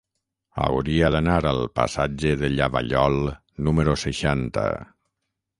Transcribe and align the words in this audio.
Hauria 0.67 1.11
d'anar 1.15 1.35
al 1.49 1.61
passatge 1.81 2.33
de 2.45 2.51
Llavallol 2.55 3.21
número 3.69 3.97
seixanta. 4.09 4.69